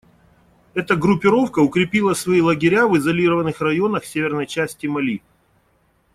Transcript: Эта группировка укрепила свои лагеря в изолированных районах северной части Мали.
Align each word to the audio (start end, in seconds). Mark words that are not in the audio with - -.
Эта 0.73 0.95
группировка 0.95 1.59
укрепила 1.59 2.15
свои 2.15 2.41
лагеря 2.41 2.87
в 2.87 2.97
изолированных 2.97 3.61
районах 3.61 4.03
северной 4.03 4.47
части 4.47 4.87
Мали. 4.87 5.21